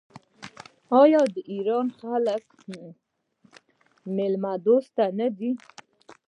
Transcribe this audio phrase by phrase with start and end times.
[1.01, 2.43] آیا د ایران خلک
[4.15, 5.51] میلمه دوست نه دي؟